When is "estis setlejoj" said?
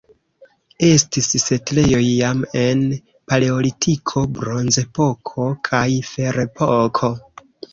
0.85-1.99